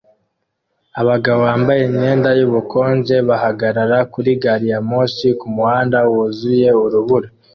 [1.01, 7.27] Abagabo bambaye imyenda yubukonje bahagarara kuri gari ya moshi kumuhanda wuzuye urubura